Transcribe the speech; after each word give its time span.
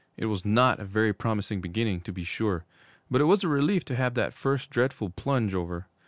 It 0.17 0.25
was 0.25 0.43
not 0.43 0.79
a 0.79 0.83
very 0.83 1.13
promising 1.13 1.61
beginning, 1.61 2.01
to 2.01 2.11
be 2.11 2.23
sure, 2.23 2.65
but 3.11 3.21
it 3.21 3.25
was 3.25 3.43
a 3.43 3.47
relief 3.47 3.85
to 3.85 3.95
have 3.95 4.15
that 4.15 4.33
first 4.33 4.71
dreadful 4.71 5.11
plunge 5.11 5.53
over. 5.53 5.85